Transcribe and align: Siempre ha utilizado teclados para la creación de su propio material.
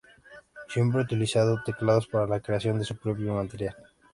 Siempre 0.67 0.99
ha 0.99 1.03
utilizado 1.03 1.61
teclados 1.63 2.07
para 2.07 2.25
la 2.25 2.39
creación 2.39 2.79
de 2.79 2.85
su 2.85 2.97
propio 2.97 3.35
material. 3.35 3.75